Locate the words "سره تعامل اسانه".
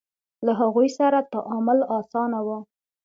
0.97-2.39